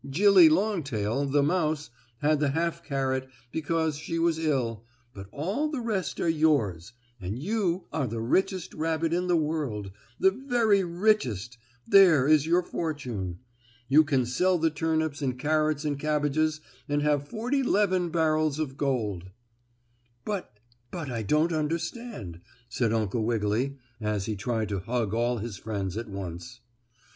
[0.09, 1.91] "Jillie Longtail, the mouse,
[2.23, 7.37] had the half carrot because she was ill, but all the rest are yours, and
[7.37, 13.41] you are the richest rabbit in the world the very richest there is your fortune.
[13.89, 18.77] You can sell the turnips and carrots and cabbages and have forty 'leven barrels of
[18.77, 19.29] gold."
[20.25, 20.51] "But
[20.89, 25.95] but I don't understand," said Uncle Wiggily, as he tried to hug all his friends
[25.95, 26.59] at once.